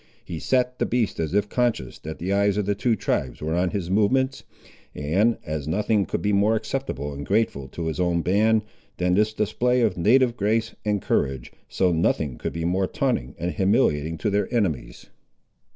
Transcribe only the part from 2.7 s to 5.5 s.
two tribes were on his movements; and